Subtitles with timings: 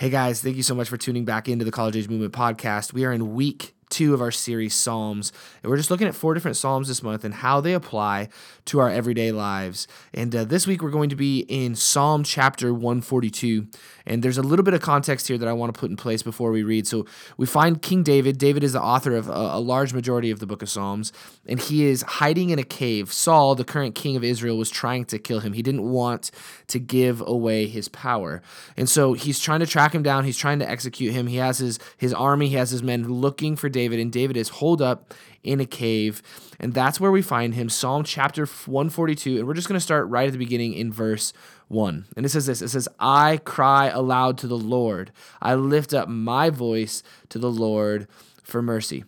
[0.00, 2.94] Hey guys, thank you so much for tuning back into the College Age Movement podcast.
[2.94, 5.32] We are in week two of our series Psalms.
[5.62, 8.28] And we're just looking at four different Psalms this month and how they apply
[8.66, 9.86] to our everyday lives.
[10.14, 13.66] And uh, this week we're going to be in Psalm chapter 142.
[14.06, 16.22] And there's a little bit of context here that I want to put in place
[16.22, 16.86] before we read.
[16.86, 17.06] So
[17.36, 18.38] we find King David.
[18.38, 21.12] David is the author of a, a large majority of the book of Psalms,
[21.46, 23.12] and he is hiding in a cave.
[23.12, 25.52] Saul, the current king of Israel, was trying to kill him.
[25.52, 26.30] He didn't want
[26.68, 28.42] to give away his power.
[28.76, 30.24] And so he's trying to track him down.
[30.24, 31.26] He's trying to execute him.
[31.26, 34.36] He has his, his army, he has his men looking for David David, and David
[34.36, 36.22] is holed up in a cave.
[36.58, 39.38] And that's where we find him, Psalm chapter 142.
[39.38, 41.32] And we're just going to start right at the beginning in verse
[41.68, 42.06] 1.
[42.14, 46.08] And it says this It says, I cry aloud to the Lord, I lift up
[46.08, 48.06] my voice to the Lord
[48.42, 49.04] for mercy.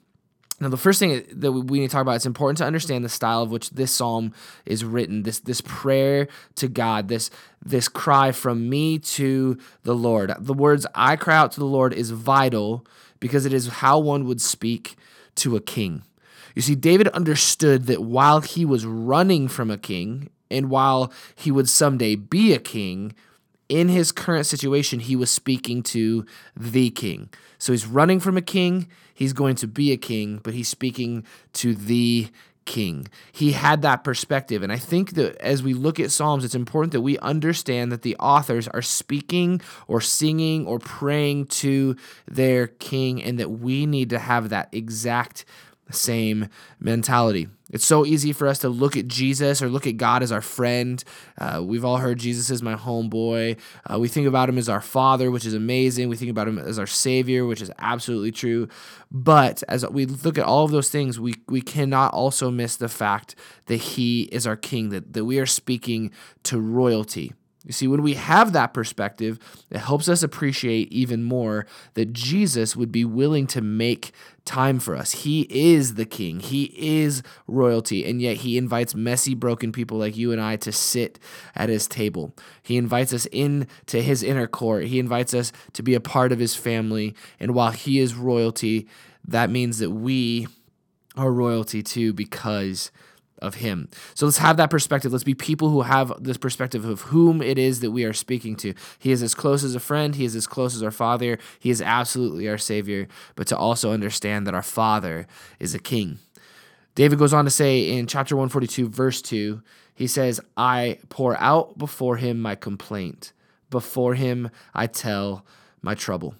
[0.60, 3.08] Now, the first thing that we need to talk about, it's important to understand the
[3.08, 4.32] style of which this psalm
[4.64, 5.24] is written.
[5.24, 7.30] This this prayer to God, this
[7.60, 10.32] this cry from me to the Lord.
[10.38, 12.86] The words "I cry out to the Lord" is vital
[13.22, 14.96] because it is how one would speak
[15.36, 16.02] to a king.
[16.56, 21.52] You see, David understood that while he was running from a king and while he
[21.52, 23.14] would someday be a king,
[23.68, 27.30] in his current situation, he was speaking to the king.
[27.58, 31.24] So he's running from a king, he's going to be a king, but he's speaking
[31.54, 32.28] to the
[32.64, 33.08] king.
[33.32, 34.62] He had that perspective.
[34.62, 38.02] And I think that as we look at Psalms, it's important that we understand that
[38.02, 41.96] the authors are speaking or singing or praying to
[42.26, 45.44] their king and that we need to have that exact
[45.92, 46.48] same
[46.80, 47.48] mentality.
[47.70, 50.42] It's so easy for us to look at Jesus or look at God as our
[50.42, 51.02] friend.
[51.38, 53.58] Uh, we've all heard Jesus is my homeboy.
[53.90, 56.10] Uh, we think about him as our father, which is amazing.
[56.10, 58.68] We think about him as our savior, which is absolutely true.
[59.10, 62.90] But as we look at all of those things, we, we cannot also miss the
[62.90, 63.34] fact
[63.66, 66.10] that he is our king, that, that we are speaking
[66.44, 67.32] to royalty.
[67.64, 69.38] You see, when we have that perspective,
[69.70, 74.12] it helps us appreciate even more that Jesus would be willing to make
[74.44, 75.12] time for us.
[75.12, 80.16] He is the king, he is royalty, and yet he invites messy, broken people like
[80.16, 81.20] you and I to sit
[81.54, 82.34] at his table.
[82.62, 86.40] He invites us into his inner court, he invites us to be a part of
[86.40, 87.14] his family.
[87.38, 88.88] And while he is royalty,
[89.24, 90.48] that means that we
[91.16, 92.90] are royalty too because
[93.42, 93.88] of him.
[94.14, 95.12] So let's have that perspective.
[95.12, 98.56] Let's be people who have this perspective of whom it is that we are speaking
[98.56, 98.72] to.
[98.98, 101.70] He is as close as a friend, he is as close as our father, he
[101.70, 105.26] is absolutely our savior, but to also understand that our father
[105.60, 106.18] is a king.
[106.94, 109.62] David goes on to say in chapter 142 verse 2,
[109.94, 113.32] he says, "I pour out before him my complaint.
[113.70, 115.44] Before him I tell
[115.82, 116.34] my trouble."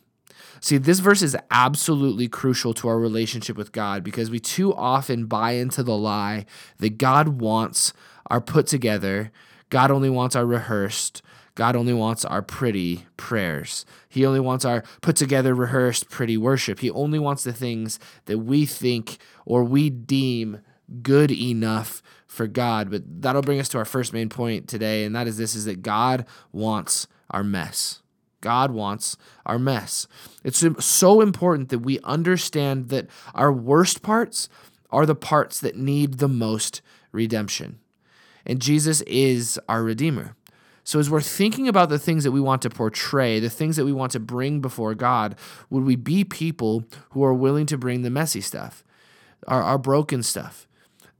[0.61, 5.27] See, this verse is absolutely crucial to our relationship with God because we too often
[5.27, 6.47] buy into the lie
[6.79, 7.93] that God wants
[8.31, 9.33] our put together,
[9.71, 11.23] God only wants our rehearsed,
[11.55, 13.85] God only wants our pretty prayers.
[14.09, 16.81] He only wants our put together, rehearsed, pretty worship.
[16.81, 20.61] He only wants the things that we think or we deem
[21.03, 22.91] good enough for God.
[22.91, 25.67] But that'll bring us to our first main point today, and that is this is
[25.67, 28.02] that God wants our mess.
[28.43, 29.17] God wants
[29.47, 30.07] our mess.
[30.45, 34.51] It's so important that we understand that our worst parts
[34.91, 37.79] are the parts that need the most redemption.
[38.45, 40.37] And Jesus is our Redeemer.
[40.85, 43.85] So, as we're thinking about the things that we want to portray, the things that
[43.85, 45.37] we want to bring before God,
[45.71, 48.83] would we be people who are willing to bring the messy stuff,
[49.47, 50.67] our, our broken stuff?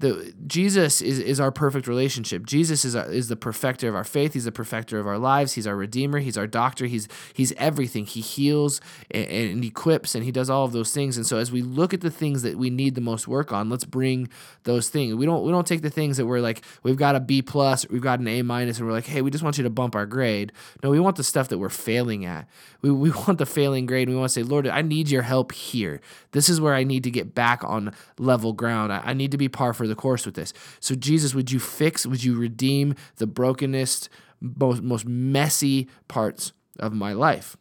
[0.03, 2.45] The Jesus is, is our perfect relationship.
[2.45, 4.35] Jesus is, our, is the perfecter of our faith.
[4.35, 5.53] He's the perfecter of our lives.
[5.53, 6.19] He's our redeemer.
[6.19, 6.87] He's our doctor.
[6.87, 8.07] He's he's everything.
[8.07, 8.81] He heals
[9.13, 11.17] and, and equips and he does all of those things.
[11.17, 13.71] And so as we look at the things that we need the most work on,
[13.71, 14.29] let's bring
[14.65, 15.15] those things.
[15.15, 17.89] We don't we don't take the things that we're like we've got a B plus,
[17.89, 19.95] we've got an A minus, and we're like, hey, we just want you to bump
[19.95, 20.51] our grade.
[20.83, 22.49] No, we want the stuff that we're failing at.
[22.81, 24.09] We we want the failing grade.
[24.09, 26.01] We want to say, Lord, I need your help here.
[26.33, 28.93] This is where I need to get back on level ground.
[28.93, 30.53] I, I need to be par for the course with this.
[30.81, 34.09] So, Jesus, would you fix, would you redeem the brokenest,
[34.41, 37.57] most, most messy parts of my life?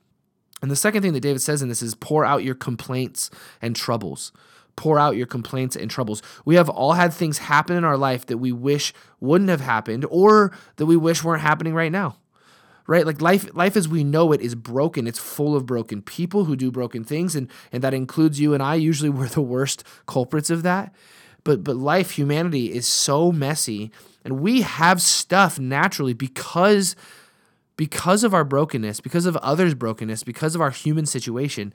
[0.62, 3.30] And the second thing that David says in this is pour out your complaints
[3.62, 4.32] and troubles.
[4.76, 6.22] Pour out your complaints and troubles.
[6.46, 10.06] We have all had things happen in our life that we wish wouldn't have happened
[10.10, 12.18] or that we wish weren't happening right now
[12.88, 16.46] right like life life as we know it is broken it's full of broken people
[16.46, 19.84] who do broken things and and that includes you and I usually we're the worst
[20.08, 20.94] culprits of that
[21.44, 23.92] but but life humanity is so messy
[24.24, 26.96] and we have stuff naturally because
[27.78, 31.74] because of our brokenness because of others brokenness because of our human situation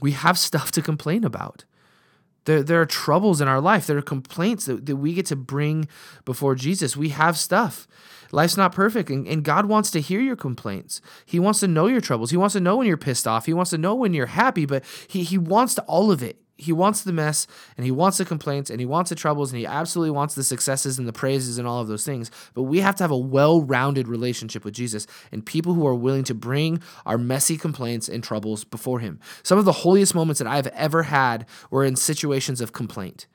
[0.00, 1.64] we have stuff to complain about
[2.46, 3.86] There, there are troubles in our life.
[3.86, 5.88] There are complaints that, that we get to bring
[6.24, 6.96] before Jesus.
[6.96, 7.86] We have stuff.
[8.32, 11.00] Life's not perfect, and, and God wants to hear your complaints.
[11.24, 12.30] He wants to know your troubles.
[12.30, 13.46] He wants to know when you're pissed off.
[13.46, 16.36] He wants to know when you're happy, but he, he wants to all of it.
[16.58, 19.58] He wants the mess, and he wants the complaints, and he wants the troubles, and
[19.58, 22.30] he absolutely wants the successes and the praises and all of those things.
[22.54, 25.94] But we have to have a well rounded relationship with Jesus and people who are
[25.94, 29.20] willing to bring our messy complaints and troubles before him.
[29.42, 33.26] Some of the holiest moments that I've ever had were in situations of complaint,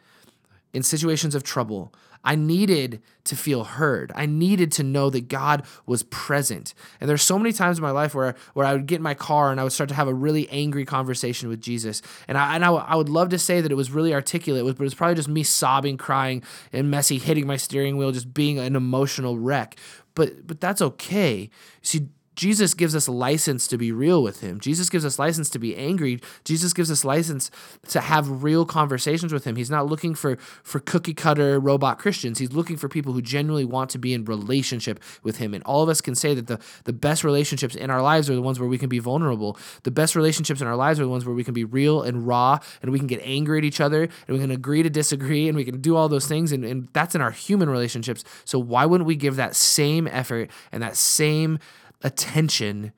[0.74, 4.12] in situations of trouble I needed to feel heard.
[4.16, 6.74] I needed to know that God was present.
[7.00, 9.14] And there's so many times in my life where, where I would get in my
[9.14, 12.02] car and I would start to have a really angry conversation with Jesus.
[12.28, 14.86] And I, and I, would love to say that it was really articulate, but it
[14.86, 18.76] was probably just me sobbing, crying, and messy, hitting my steering wheel, just being an
[18.76, 19.78] emotional wreck.
[20.14, 21.50] But, but that's okay.
[21.82, 24.60] See, Jesus gives us license to be real with him.
[24.60, 26.22] Jesus gives us license to be angry.
[26.46, 27.52] Jesus gives us license
[27.90, 29.58] to have real conversations with him.
[29.58, 32.40] He's not looking for for cookie cutter robot Christians.
[32.40, 35.54] He's looking for people who genuinely want to be in relationship with him.
[35.54, 38.36] And all of us can say that the the best relationships in our lives are
[38.36, 39.58] the ones where we can be vulnerable.
[39.84, 42.26] The best relationships in our lives are the ones where we can be real and
[42.26, 45.50] raw and we can get angry at each other and we can agree to disagree
[45.50, 48.24] and we can do all those things and, and that's in our human relationships.
[48.46, 51.60] So why wouldn't we give that same effort and that same
[52.04, 52.94] attention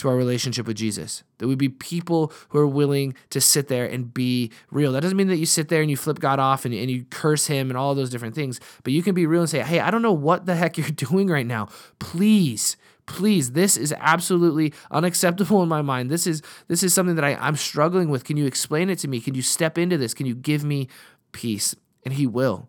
[0.00, 1.22] to our relationship with Jesus.
[1.38, 4.92] That we be people who are willing to sit there and be real.
[4.92, 7.04] That doesn't mean that you sit there and you flip God off and, and you
[7.10, 9.78] curse him and all those different things, but you can be real and say, hey,
[9.80, 11.68] I don't know what the heck you're doing right now.
[11.98, 12.76] Please,
[13.06, 17.34] please this is absolutely unacceptable in my mind this is this is something that I,
[17.34, 20.26] i'm struggling with can you explain it to me can you step into this can
[20.26, 20.86] you give me
[21.32, 22.68] peace and he will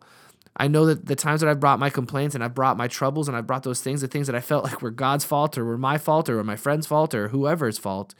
[0.56, 3.28] I know that the times that I've brought my complaints and I've brought my troubles
[3.28, 5.66] and I've brought those things, the things that I felt like were God's fault or
[5.66, 8.14] were my fault or were my friend's fault or whoever's fault,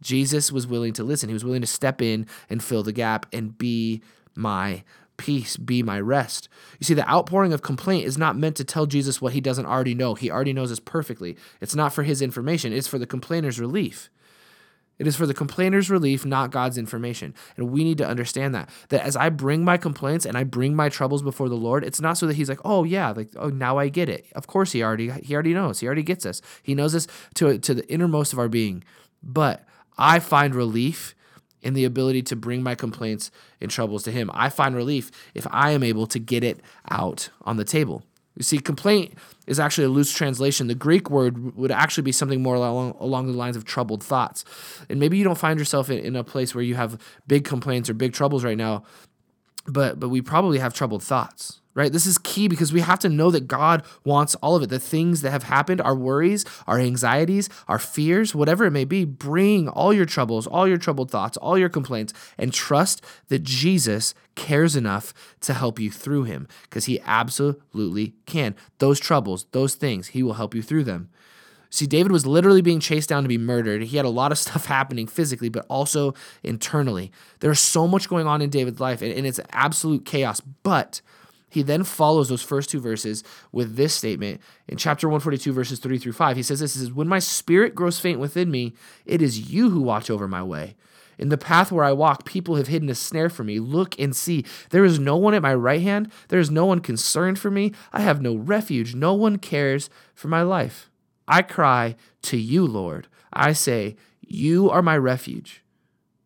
[0.00, 1.28] Jesus was willing to listen.
[1.28, 4.02] He was willing to step in and fill the gap and be
[4.34, 4.84] my
[5.16, 6.48] peace, be my rest.
[6.80, 9.66] You see, the outpouring of complaint is not meant to tell Jesus what he doesn't
[9.66, 10.14] already know.
[10.14, 11.36] He already knows us perfectly.
[11.60, 14.10] It's not for his information, it's for the complainer's relief.
[14.98, 17.34] It is for the complainer's relief, not God's information.
[17.56, 18.68] And we need to understand that.
[18.90, 22.00] That as I bring my complaints and I bring my troubles before the Lord, it's
[22.00, 24.26] not so that He's like, oh yeah, like oh now I get it.
[24.34, 25.80] Of course He already He already knows.
[25.80, 26.40] He already gets us.
[26.62, 28.84] He knows us to to the innermost of our being.
[29.22, 29.64] But
[29.98, 31.14] I find relief
[31.62, 33.30] in the ability to bring my complaints
[33.60, 34.30] and troubles to Him.
[34.34, 36.60] I find relief if I am able to get it
[36.90, 38.04] out on the table.
[38.36, 39.14] You see, complaint
[39.46, 40.66] is actually a loose translation.
[40.66, 44.44] The Greek word would actually be something more along, along the lines of troubled thoughts.
[44.88, 47.90] And maybe you don't find yourself in, in a place where you have big complaints
[47.90, 48.84] or big troubles right now,
[49.66, 51.92] but but we probably have troubled thoughts right?
[51.92, 54.68] This is key because we have to know that God wants all of it.
[54.68, 59.04] The things that have happened, our worries, our anxieties, our fears, whatever it may be,
[59.04, 64.14] bring all your troubles, all your troubled thoughts, all your complaints, and trust that Jesus
[64.34, 68.54] cares enough to help you through him because he absolutely can.
[68.78, 71.10] Those troubles, those things, he will help you through them.
[71.72, 73.82] See, David was literally being chased down to be murdered.
[73.82, 77.10] He had a lot of stuff happening physically, but also internally.
[77.40, 80.40] There's so much going on in David's life, and, and it's absolute chaos.
[80.40, 81.00] But
[81.52, 83.22] he then follows those first two verses
[83.52, 86.34] with this statement in chapter 142, verses 3 through 5.
[86.34, 88.72] He says this, he says, When my spirit grows faint within me,
[89.04, 90.76] it is you who watch over my way.
[91.18, 93.58] In the path where I walk, people have hidden a snare for me.
[93.58, 94.46] Look and see.
[94.70, 96.10] There is no one at my right hand.
[96.28, 97.72] There is no one concerned for me.
[97.92, 98.94] I have no refuge.
[98.94, 100.90] No one cares for my life.
[101.28, 103.08] I cry to you, Lord.
[103.30, 103.96] I say,
[104.26, 105.62] You are my refuge.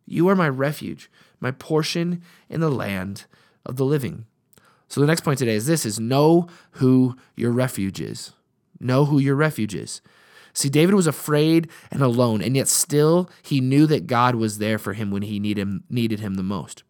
[0.06, 1.10] You are my refuge,
[1.40, 3.24] my portion in the land
[3.64, 4.26] of the living.
[4.88, 8.32] So the next point today is this is know who your refuge is.
[8.78, 10.00] Know who your refuge is.
[10.52, 14.78] See, David was afraid and alone, and yet still he knew that God was there
[14.78, 16.82] for him when he needed him, needed him the most.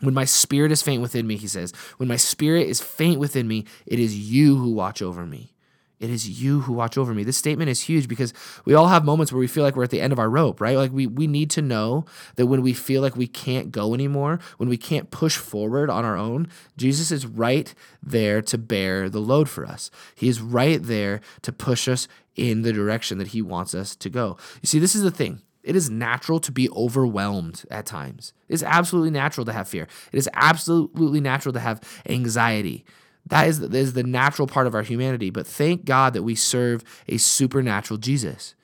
[0.00, 3.46] When my spirit is faint within me, he says, when my spirit is faint within
[3.46, 5.54] me, it is you who watch over me.
[6.02, 7.22] It is you who watch over me.
[7.22, 9.90] This statement is huge because we all have moments where we feel like we're at
[9.90, 10.76] the end of our rope, right?
[10.76, 14.40] Like we we need to know that when we feel like we can't go anymore,
[14.56, 19.20] when we can't push forward on our own, Jesus is right there to bear the
[19.20, 19.92] load for us.
[20.16, 24.10] He is right there to push us in the direction that he wants us to
[24.10, 24.36] go.
[24.60, 25.40] You see, this is the thing.
[25.62, 28.32] It is natural to be overwhelmed at times.
[28.48, 29.86] It is absolutely natural to have fear.
[30.10, 32.84] It is absolutely natural to have anxiety.
[33.32, 35.30] That is, is the natural part of our humanity.
[35.30, 38.54] But thank God that we serve a supernatural Jesus.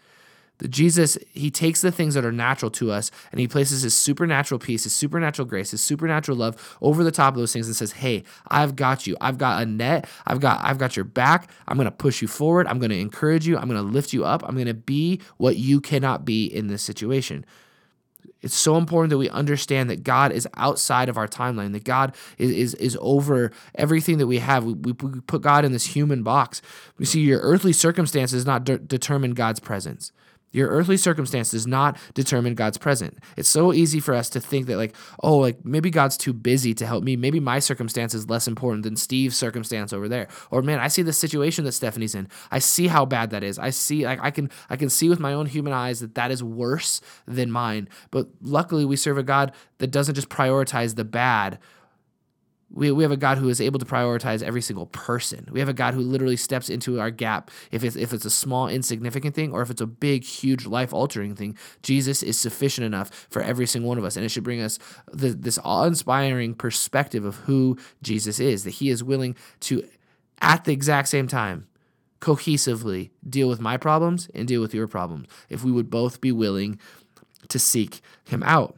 [0.58, 3.94] The Jesus, he takes the things that are natural to us and he places his
[3.94, 7.76] supernatural peace, his supernatural grace, his supernatural love over the top of those things and
[7.76, 9.16] says, Hey, I've got you.
[9.22, 10.06] I've got a net.
[10.26, 11.50] I've got, I've got your back.
[11.66, 12.66] I'm gonna push you forward.
[12.66, 13.56] I'm gonna encourage you.
[13.56, 14.46] I'm gonna lift you up.
[14.46, 17.46] I'm gonna be what you cannot be in this situation.
[18.40, 22.14] It's so important that we understand that God is outside of our timeline, that God
[22.38, 24.64] is, is, is over everything that we have.
[24.64, 26.62] We, we, put God in this human box.
[26.99, 30.12] You see, your earthly circumstances not de- determine God's presence.
[30.50, 33.19] Your earthly circumstance does not determine God's present.
[33.37, 36.75] It's so easy for us to think that, like, oh, like maybe God's too busy
[36.75, 37.17] to help me.
[37.17, 40.28] Maybe my circumstance is less important than Steve's circumstance over there.
[40.50, 42.28] Or man, I see the situation that Stephanie's in.
[42.50, 43.59] I see how bad that is.
[43.59, 46.31] I see, like, I can, I can see with my own human eyes that that
[46.31, 47.88] is worse than mine.
[48.11, 51.59] But luckily, we serve a God that doesn't just prioritize the bad,
[52.70, 55.48] we, we have a God who is able to prioritize every single person.
[55.50, 57.50] We have a God who literally steps into our gap.
[57.70, 60.92] If it's, if it's a small, insignificant thing or if it's a big, huge, life
[60.92, 64.16] altering thing, Jesus is sufficient enough for every single one of us.
[64.16, 64.78] And it should bring us
[65.10, 69.88] the, this awe inspiring perspective of who Jesus is, that he is willing to,
[70.40, 71.66] at the exact same time,
[72.20, 75.28] cohesively deal with my problems and deal with your problems.
[75.48, 76.78] If we would both be willing
[77.48, 78.76] to seek him out.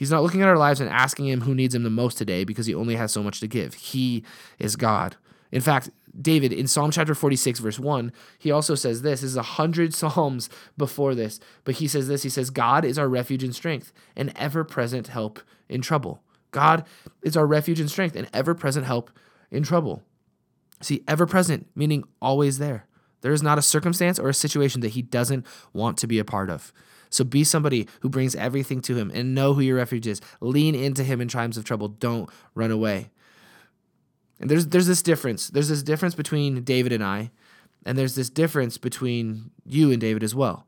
[0.00, 2.44] He's not looking at our lives and asking him who needs him the most today
[2.44, 3.74] because he only has so much to give.
[3.74, 4.24] He
[4.58, 5.16] is God.
[5.52, 9.20] In fact, David in Psalm chapter 46, verse 1, he also says this.
[9.20, 12.22] This is a hundred Psalms before this, but he says this.
[12.22, 15.38] He says, God is our refuge and strength, an ever present help
[15.68, 16.22] in trouble.
[16.50, 16.86] God
[17.20, 19.10] is our refuge and strength, an ever present help
[19.50, 20.02] in trouble.
[20.80, 22.86] See, ever present, meaning always there.
[23.20, 26.24] There is not a circumstance or a situation that he doesn't want to be a
[26.24, 26.72] part of.
[27.10, 30.20] So be somebody who brings everything to him and know who your refuge is.
[30.40, 31.88] Lean into him in times of trouble.
[31.88, 33.10] Don't run away.
[34.38, 35.48] And there's there's this difference.
[35.48, 37.30] There's this difference between David and I,
[37.84, 40.66] and there's this difference between you and David as well.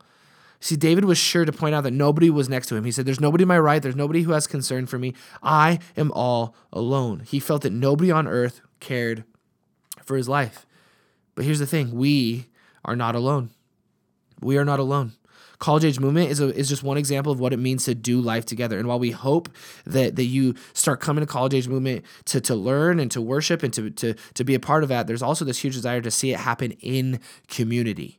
[0.60, 2.84] See, David was sure to point out that nobody was next to him.
[2.84, 3.82] He said, There's nobody to my right.
[3.82, 5.14] There's nobody who has concern for me.
[5.42, 7.20] I am all alone.
[7.20, 9.24] He felt that nobody on earth cared
[10.04, 10.66] for his life.
[11.34, 12.46] But here's the thing we
[12.84, 13.50] are not alone.
[14.40, 15.12] We are not alone
[15.62, 18.20] college age movement is a, is just one example of what it means to do
[18.20, 18.80] life together.
[18.80, 19.48] And while we hope
[19.86, 23.62] that that you start coming to college age movement to to learn and to worship
[23.62, 26.10] and to to to be a part of that, there's also this huge desire to
[26.10, 28.18] see it happen in community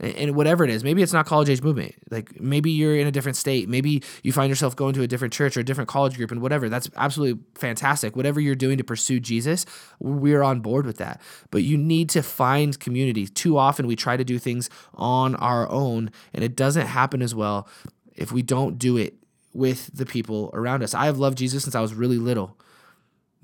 [0.00, 1.94] and whatever it is maybe it's not college age movement.
[2.10, 3.68] Like maybe you're in a different state.
[3.68, 6.40] Maybe you find yourself going to a different church or a different college group and
[6.40, 6.68] whatever.
[6.68, 8.16] That's absolutely fantastic.
[8.16, 9.66] Whatever you're doing to pursue jesus
[10.00, 11.20] we're on board with that.
[11.50, 13.26] But you need to find community.
[13.26, 17.34] Too often we try to do things on our own and it doesn't happen as
[17.34, 17.68] well
[18.14, 19.14] if we don't do it
[19.52, 20.94] with the people around us.
[20.94, 22.58] I have loved jesus since i was really little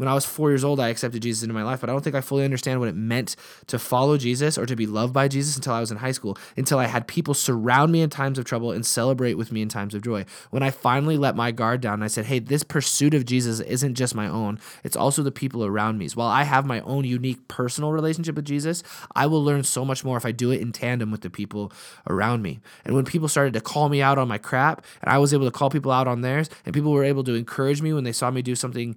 [0.00, 2.02] when I was four years old, I accepted Jesus into my life, but I don't
[2.02, 5.28] think I fully understand what it meant to follow Jesus or to be loved by
[5.28, 8.38] Jesus until I was in high school, until I had people surround me in times
[8.38, 10.24] of trouble and celebrate with me in times of joy.
[10.48, 13.94] When I finally let my guard down, I said, hey, this pursuit of Jesus isn't
[13.94, 16.08] just my own, it's also the people around me.
[16.14, 18.82] While I have my own unique personal relationship with Jesus,
[19.14, 21.72] I will learn so much more if I do it in tandem with the people
[22.08, 22.60] around me.
[22.86, 25.44] And when people started to call me out on my crap, and I was able
[25.44, 28.12] to call people out on theirs, and people were able to encourage me when they
[28.12, 28.96] saw me do something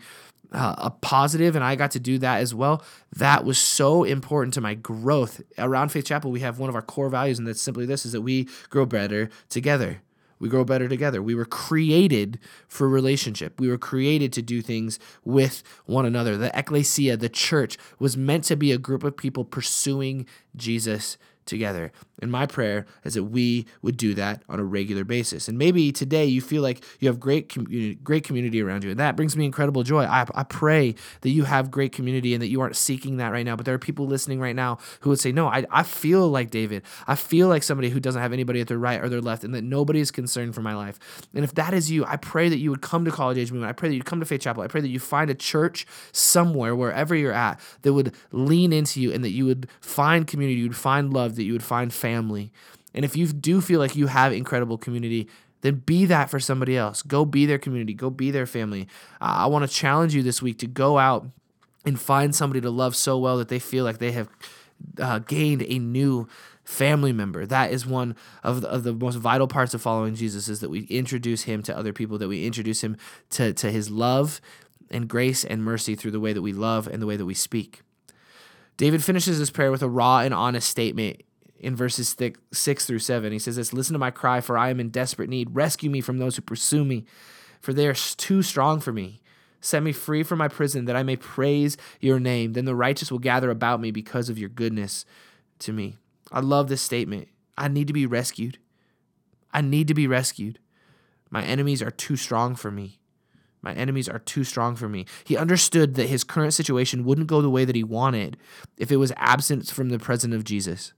[0.54, 2.84] uh, a positive and I got to do that as well.
[3.16, 5.42] That was so important to my growth.
[5.58, 8.12] Around Faith Chapel, we have one of our core values, and that's simply this is
[8.12, 10.02] that we grow better together.
[10.40, 11.22] We grow better together.
[11.22, 13.62] We were created for relationship.
[13.62, 16.36] We were created to do things with one another.
[16.36, 21.92] The ecclesia, the church, was meant to be a group of people pursuing Jesus together.
[22.22, 25.48] And my prayer is that we would do that on a regular basis.
[25.48, 29.00] And maybe today you feel like you have great community, great community around you, and
[29.00, 30.04] that brings me incredible joy.
[30.04, 33.46] I, I pray that you have great community and that you aren't seeking that right
[33.46, 33.56] now.
[33.56, 36.52] But there are people listening right now who would say, No, I, I feel like
[36.52, 36.84] David.
[37.08, 39.54] I feel like somebody who doesn't have anybody at their right or their left, and
[39.56, 41.00] that nobody is concerned for my life.
[41.34, 43.70] And if that is you, I pray that you would come to College Age Movement.
[43.70, 44.62] I pray that you come to Faith Chapel.
[44.62, 49.02] I pray that you find a church somewhere, wherever you're at, that would lean into
[49.02, 51.92] you and that you would find community, you would find love, that you would find
[51.94, 52.13] family.
[52.94, 55.28] And if you do feel like you have incredible community,
[55.62, 57.02] then be that for somebody else.
[57.02, 58.88] Go be their community, go be their family.
[59.22, 61.26] Uh, I want to challenge you this week to go out
[61.86, 64.30] and find somebody to love so well that they feel like they have
[65.00, 66.28] uh, gained a new
[66.64, 67.46] family member.
[67.46, 70.70] That is one of the, of the most vital parts of following Jesus is that
[70.70, 72.98] we introduce him to other people, that we introduce him
[73.32, 74.40] to, to his love
[74.90, 77.34] and grace and mercy through the way that we love and the way that we
[77.34, 77.82] speak.
[78.78, 81.22] David finishes his prayer with a raw and honest statement
[81.64, 82.16] in verses
[82.52, 83.32] six through seven.
[83.32, 85.56] He says this Listen to my cry, for I am in desperate need.
[85.56, 87.06] Rescue me from those who pursue me,
[87.60, 89.22] for they are too strong for me.
[89.62, 92.52] Set me free from my prison, that I may praise your name.
[92.52, 95.06] Then the righteous will gather about me because of your goodness
[95.60, 95.96] to me.
[96.34, 97.30] I love this statement.
[97.58, 98.58] I need to be rescued.
[99.54, 100.60] I need to be rescued.
[101.30, 103.00] My enemies are too strong for me.
[103.62, 105.06] My enemies are too strong for me.
[105.24, 108.36] He understood that his current situation wouldn't go the way that he wanted
[108.78, 110.92] if it was absent from the presence of Jesus.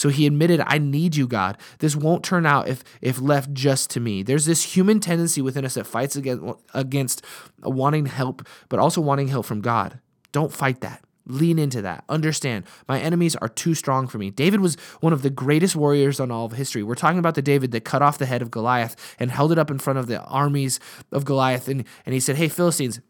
[0.00, 1.58] So he admitted, I need you, God.
[1.80, 4.22] This won't turn out if if left just to me.
[4.22, 6.42] There's this human tendency within us that fights against
[6.72, 7.22] against
[7.62, 10.00] wanting help, but also wanting help from God.
[10.32, 11.04] Don't fight that.
[11.26, 12.04] Lean into that.
[12.08, 14.30] Understand, my enemies are too strong for me.
[14.30, 16.82] David was one of the greatest warriors on all of history.
[16.82, 19.58] We're talking about the David that cut off the head of Goliath and held it
[19.58, 20.80] up in front of the armies
[21.12, 21.68] of Goliath.
[21.68, 23.02] And, and he said, Hey, Philistines,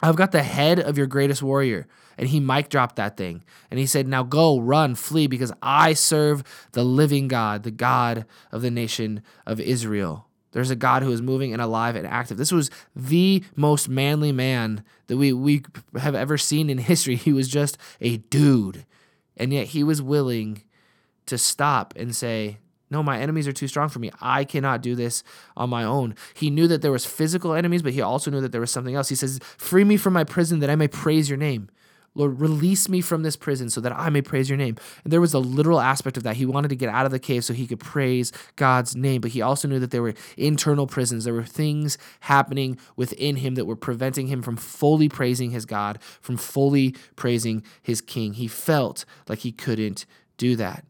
[0.00, 1.86] I've got the head of your greatest warrior.
[2.16, 3.44] And he mic dropped that thing.
[3.70, 8.26] And he said, Now go, run, flee, because I serve the living God, the God
[8.50, 10.26] of the nation of Israel.
[10.52, 12.36] There's a God who is moving and alive and active.
[12.36, 15.62] This was the most manly man that we, we
[15.98, 17.16] have ever seen in history.
[17.16, 18.84] He was just a dude.
[19.36, 20.62] And yet he was willing
[21.26, 22.58] to stop and say,
[22.90, 24.10] no, my enemies are too strong for me.
[24.20, 25.22] I cannot do this
[25.56, 26.14] on my own.
[26.34, 28.94] He knew that there was physical enemies, but he also knew that there was something
[28.94, 29.08] else.
[29.08, 31.68] He says, "Free me from my prison that I may praise your name."
[32.14, 34.76] Lord, release me from this prison so that I may praise your name.
[35.04, 36.36] And there was a literal aspect of that.
[36.36, 39.32] He wanted to get out of the cave so he could praise God's name, but
[39.32, 41.24] he also knew that there were internal prisons.
[41.24, 46.00] There were things happening within him that were preventing him from fully praising his God,
[46.20, 48.32] from fully praising his king.
[48.32, 50.04] He felt like he couldn't
[50.38, 50.84] do that.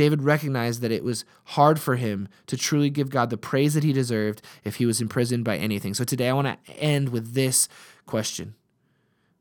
[0.00, 3.84] David recognized that it was hard for him to truly give God the praise that
[3.84, 5.92] he deserved if he was imprisoned by anything.
[5.92, 7.68] So today I want to end with this
[8.06, 8.54] question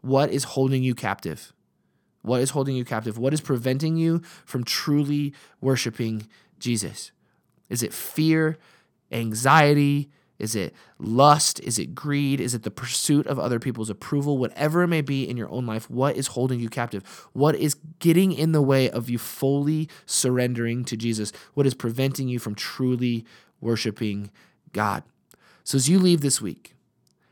[0.01, 1.53] what is holding you captive?
[2.23, 3.17] What is holding you captive?
[3.17, 6.27] What is preventing you from truly worshiping
[6.59, 7.13] Jesus?
[7.69, 8.57] Is it fear,
[9.13, 10.09] anxiety?
[10.39, 11.59] Is it lust?
[11.59, 12.39] Is it greed?
[12.39, 14.37] Is it the pursuit of other people's approval?
[14.37, 17.03] Whatever it may be in your own life, what is holding you captive?
[17.33, 21.33] What is getting in the way of you fully surrendering to Jesus?
[21.53, 23.25] What is preventing you from truly
[23.59, 24.31] worshiping
[24.71, 25.03] God?
[25.65, 26.73] So as you leave this week,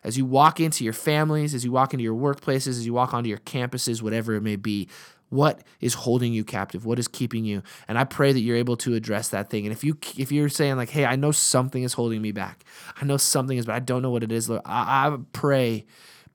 [0.04, 3.14] as you walk into your families, as you walk into your workplaces, as you walk
[3.14, 4.88] onto your campuses, whatever it may be,
[5.30, 6.86] what is holding you captive?
[6.86, 7.62] What is keeping you?
[7.88, 9.66] And I pray that you're able to address that thing.
[9.66, 12.64] And if you if you're saying like, "Hey, I know something is holding me back.
[13.00, 15.86] I know something is, but I don't know what it is." Lord, I, I pray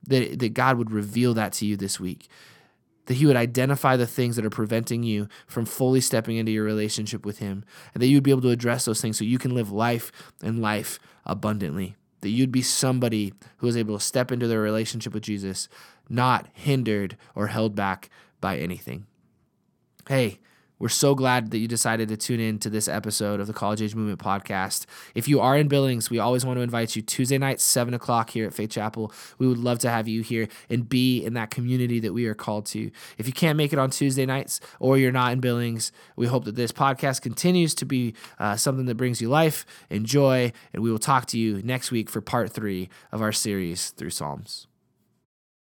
[0.07, 2.27] that that God would reveal that to you this week.
[3.07, 6.63] That He would identify the things that are preventing you from fully stepping into your
[6.63, 9.39] relationship with Him, and that you would be able to address those things so you
[9.39, 14.31] can live life and life abundantly that you'd be somebody who is able to step
[14.31, 15.67] into their relationship with Jesus,
[16.09, 18.09] not hindered or held back
[18.43, 19.05] by anything.
[20.09, 20.39] Hey,
[20.77, 23.81] we're so glad that you decided to tune in to this episode of the College
[23.81, 24.85] Age Movement podcast.
[25.15, 28.31] If you are in Billings, we always want to invite you Tuesday night, 7 o'clock
[28.31, 29.13] here at Faith Chapel.
[29.37, 32.33] We would love to have you here and be in that community that we are
[32.33, 32.91] called to.
[33.17, 36.43] If you can't make it on Tuesday nights or you're not in Billings, we hope
[36.43, 40.51] that this podcast continues to be uh, something that brings you life and joy.
[40.73, 44.09] And we will talk to you next week for part three of our series through
[44.09, 44.67] Psalms.